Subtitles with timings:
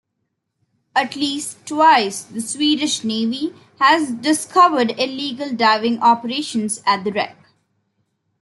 [0.95, 7.37] At least twice, the Swedish Navy has discovered illegal diving operations at the wreck.